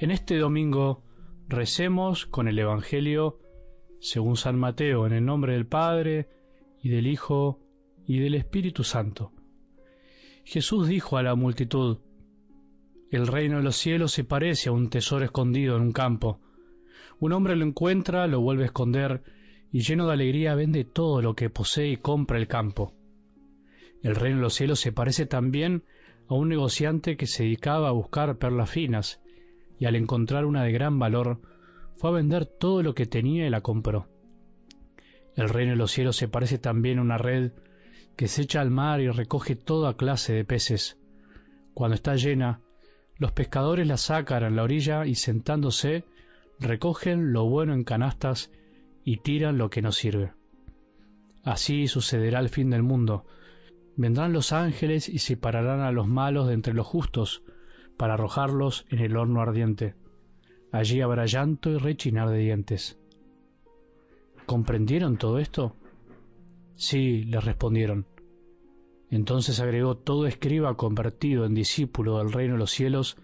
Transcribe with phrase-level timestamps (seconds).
[0.00, 1.02] En este domingo
[1.48, 3.40] recemos con el Evangelio
[3.98, 6.28] según San Mateo en el nombre del Padre
[6.80, 7.58] y del Hijo
[8.06, 9.32] y del Espíritu Santo.
[10.44, 11.98] Jesús dijo a la multitud,
[13.10, 16.38] El reino de los cielos se parece a un tesoro escondido en un campo.
[17.18, 19.24] Un hombre lo encuentra, lo vuelve a esconder
[19.72, 22.94] y lleno de alegría vende todo lo que posee y compra el campo.
[24.04, 25.82] El reino de los cielos se parece también
[26.28, 29.20] a un negociante que se dedicaba a buscar perlas finas
[29.78, 31.40] y al encontrar una de gran valor,
[31.96, 34.08] fue a vender todo lo que tenía y la compró.
[35.34, 37.52] El reino de los cielos se parece también a una red
[38.16, 40.98] que se echa al mar y recoge toda clase de peces.
[41.74, 42.60] Cuando está llena,
[43.16, 46.04] los pescadores la sacan a la orilla y sentándose,
[46.58, 48.50] recogen lo bueno en canastas
[49.04, 50.32] y tiran lo que no sirve.
[51.44, 53.24] Así sucederá al fin del mundo.
[53.96, 57.42] Vendrán los ángeles y separarán a los malos de entre los justos,
[57.98, 59.94] para arrojarlos en el horno ardiente.
[60.72, 62.98] Allí habrá llanto y rechinar de dientes.
[64.46, 65.76] ¿Comprendieron todo esto?
[66.76, 68.06] Sí, le respondieron.
[69.10, 73.18] Entonces agregó, todo escriba convertido en discípulo del reino de los cielos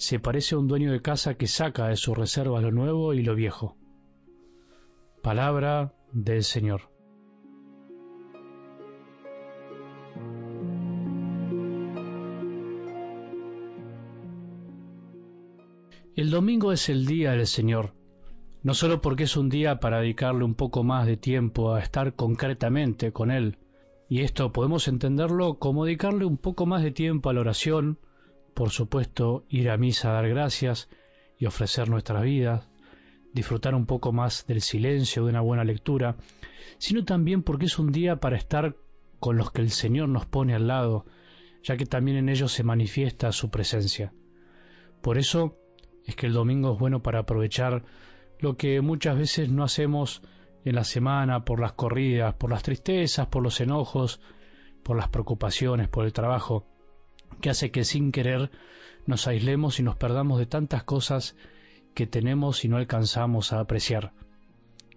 [0.00, 3.22] se parece a un dueño de casa que saca de su reserva lo nuevo y
[3.22, 3.76] lo viejo.
[5.22, 6.89] Palabra del Señor.
[16.20, 17.94] El domingo es el día del Señor,
[18.62, 22.14] no solo porque es un día para dedicarle un poco más de tiempo a estar
[22.14, 23.56] concretamente con Él,
[24.06, 28.00] y esto podemos entenderlo como dedicarle un poco más de tiempo a la oración,
[28.52, 30.90] por supuesto ir a misa a dar gracias
[31.38, 32.68] y ofrecer nuestras vidas,
[33.32, 36.18] disfrutar un poco más del silencio, de una buena lectura,
[36.76, 38.76] sino también porque es un día para estar
[39.20, 41.06] con los que el Señor nos pone al lado,
[41.62, 44.12] ya que también en ellos se manifiesta su presencia.
[45.00, 45.56] Por eso,
[46.06, 47.84] es que el domingo es bueno para aprovechar
[48.38, 50.22] lo que muchas veces no hacemos
[50.64, 54.20] en la semana por las corridas, por las tristezas, por los enojos,
[54.82, 56.66] por las preocupaciones, por el trabajo,
[57.40, 58.50] que hace que sin querer
[59.06, 61.36] nos aislemos y nos perdamos de tantas cosas
[61.94, 64.12] que tenemos y no alcanzamos a apreciar.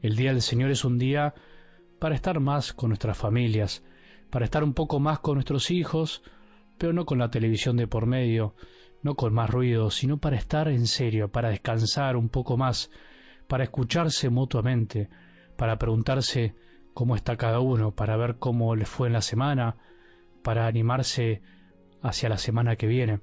[0.02, 1.34] El Día del Señor es un día
[2.00, 3.84] para estar más con nuestras familias,
[4.30, 6.22] para estar un poco más con nuestros hijos,
[6.78, 8.56] pero no con la televisión de por medio,
[9.04, 12.90] no con más ruido, sino para estar en serio, para descansar un poco más,
[13.48, 15.10] para escucharse mutuamente,
[15.58, 16.56] para preguntarse
[16.94, 19.76] cómo está cada uno, para ver cómo le fue en la semana,
[20.42, 21.42] para animarse
[22.02, 23.20] hacia la semana que viene.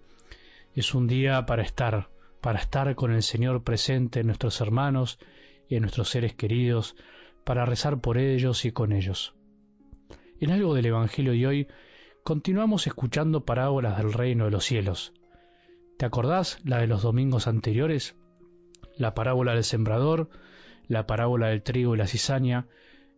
[0.75, 5.19] Es un día para estar, para estar con el Señor presente en nuestros hermanos
[5.69, 6.95] y en nuestros seres queridos,
[7.45, 9.35] para rezar por ellos y con ellos.
[10.41, 11.69] En algo del Evangelio de hoy,
[12.23, 15.13] continuamos escuchando parábolas del reino de los cielos.
[16.01, 18.17] ¿Te acordás la de los domingos anteriores?
[18.97, 20.31] La parábola del sembrador,
[20.89, 22.69] la parábola del trigo y la cizaña,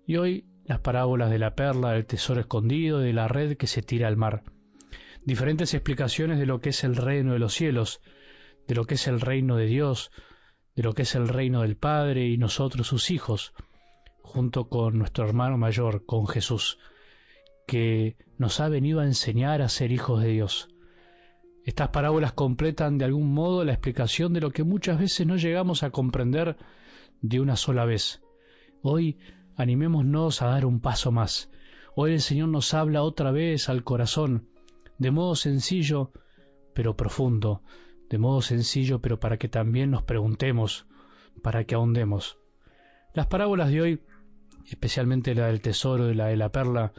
[0.05, 3.69] y hoy las parábolas de la perla, del tesoro escondido y de la red que
[3.69, 4.43] se tira al mar.
[5.25, 8.01] Diferentes explicaciones de lo que es el reino de los cielos,
[8.67, 10.11] de lo que es el reino de Dios,
[10.75, 13.55] de lo que es el reino del Padre y nosotros sus hijos,
[14.23, 16.81] junto con nuestro hermano mayor, con Jesús,
[17.65, 20.69] que nos ha venido a enseñar a ser hijos de Dios.
[21.65, 25.83] Estas parábolas completan de algún modo la explicación de lo que muchas veces no llegamos
[25.83, 26.57] a comprender
[27.21, 28.21] de una sola vez.
[28.83, 29.19] Hoy
[29.57, 31.51] animémonos a dar un paso más.
[31.95, 34.49] Hoy el Señor nos habla otra vez al corazón,
[34.99, 36.11] de modo sencillo,
[36.75, 37.63] pero profundo,
[38.11, 40.87] de modo sencillo, pero para que también nos preguntemos,
[41.43, 42.39] para que ahondemos.
[43.15, 44.03] Las parábolas de hoy,
[44.67, 46.93] especialmente la del tesoro y la de la perla,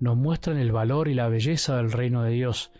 [0.00, 2.72] nos muestran el valor y la belleza del reino de Dios,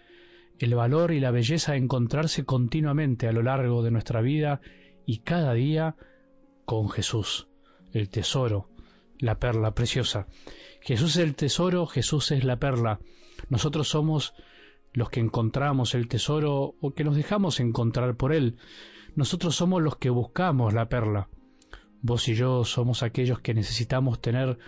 [0.60, 4.60] el valor y la belleza de encontrarse continuamente a lo largo de nuestra vida
[5.06, 5.96] y cada día
[6.66, 7.48] con Jesús,
[7.92, 8.68] el tesoro,
[9.18, 10.26] la perla preciosa.
[10.82, 13.00] Jesús es el tesoro, Jesús es la perla.
[13.48, 14.34] Nosotros somos
[14.92, 18.58] los que encontramos el tesoro o que nos dejamos encontrar por él.
[19.16, 21.28] Nosotros somos los que buscamos la perla.
[22.02, 24.58] Vos y yo somos aquellos que necesitamos tener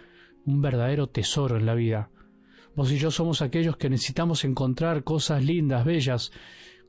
[0.47, 2.09] un verdadero tesoro en la vida.
[2.75, 6.33] Vos y yo somos aquellos que necesitamos encontrar cosas lindas, bellas,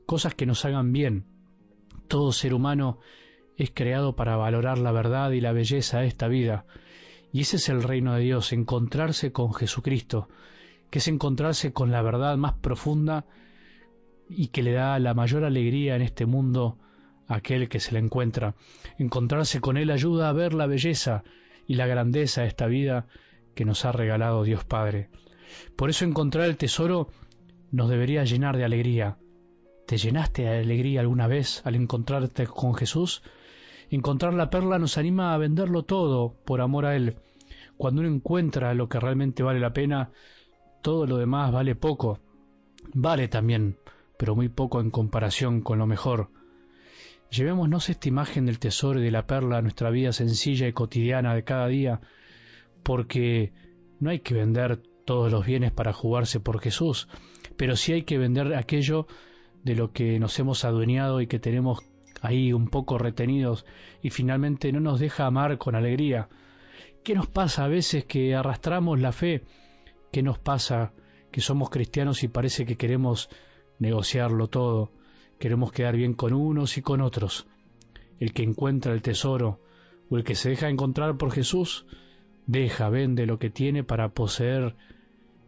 [0.06, 1.26] cosas que nos hagan bien.
[2.08, 3.00] Todo ser humano
[3.56, 6.64] es creado para valorar la verdad y la belleza de esta vida.
[7.32, 10.28] Y ese es el reino de Dios, encontrarse con Jesucristo,
[10.90, 13.26] que es encontrarse con la verdad más profunda
[14.28, 16.78] y que le da la mayor alegría en este mundo
[17.28, 18.54] a aquel que se la encuentra.
[18.98, 21.24] Encontrarse con Él ayuda a ver la belleza
[21.66, 23.06] y la grandeza de esta vida
[23.54, 25.08] que nos ha regalado Dios Padre.
[25.76, 27.08] Por eso encontrar el tesoro
[27.70, 29.18] nos debería llenar de alegría,
[29.86, 33.22] ¿Te llenaste de alegría alguna vez al encontrarte con Jesús?
[33.90, 37.16] Encontrar la perla nos anima a venderlo todo por amor a Él.
[37.76, 40.10] Cuando uno encuentra lo que realmente vale la pena,
[40.80, 42.18] todo lo demás vale poco.
[42.94, 43.76] Vale también,
[44.16, 46.30] pero muy poco en comparación con lo mejor.
[47.30, 51.34] Llevémonos esta imagen del tesoro y de la perla a nuestra vida sencilla y cotidiana
[51.34, 52.00] de cada día,
[52.82, 53.52] porque
[54.00, 57.08] no hay que vender todos los bienes para jugarse por Jesús,
[57.56, 59.06] pero sí hay que vender aquello
[59.62, 61.80] de lo que nos hemos adueñado y que tenemos
[62.20, 63.66] ahí un poco retenidos
[64.02, 66.28] y finalmente no nos deja amar con alegría.
[67.02, 69.42] ¿Qué nos pasa a veces que arrastramos la fe?
[70.10, 70.92] ¿Qué nos pasa
[71.30, 73.28] que somos cristianos y parece que queremos
[73.78, 74.92] negociarlo todo?
[75.38, 77.46] Queremos quedar bien con unos y con otros.
[78.18, 79.60] El que encuentra el tesoro
[80.08, 81.86] o el que se deja encontrar por Jesús,
[82.46, 84.76] deja, vende lo que tiene para poseer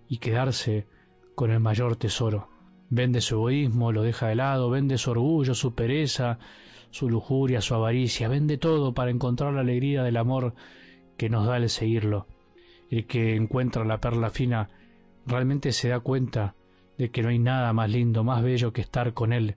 [0.09, 0.87] y quedarse
[1.35, 2.49] con el mayor tesoro.
[2.89, 6.39] Vende su egoísmo, lo deja de lado, vende su orgullo, su pereza,
[6.91, 10.55] su lujuria, su avaricia, vende todo para encontrar la alegría del amor
[11.17, 12.27] que nos da el seguirlo.
[12.91, 14.69] El que encuentra la perla fina
[15.27, 16.55] realmente se da cuenta
[16.97, 19.57] de que no hay nada más lindo, más bello que estar con Él,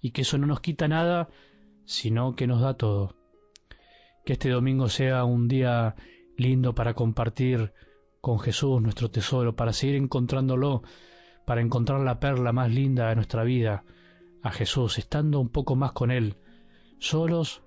[0.00, 1.28] y que eso no nos quita nada,
[1.84, 3.16] sino que nos da todo.
[4.24, 5.96] Que este domingo sea un día
[6.38, 7.74] lindo para compartir
[8.20, 10.82] con Jesús nuestro tesoro, para seguir encontrándolo,
[11.44, 13.84] para encontrar la perla más linda de nuestra vida,
[14.42, 16.36] a Jesús, estando un poco más con Él,
[16.98, 17.62] solos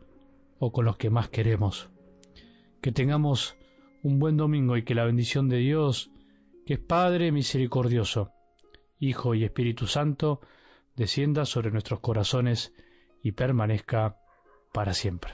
[0.58, 1.90] o con los que más queremos.
[2.82, 3.56] Que tengamos
[4.04, 6.10] un buen domingo y que la bendición de Dios,
[6.66, 8.32] que es Padre misericordioso,
[9.00, 10.40] Hijo y Espíritu Santo,
[10.96, 12.74] descienda sobre nuestros corazones
[13.22, 14.18] y permanezca
[14.72, 15.34] para siempre.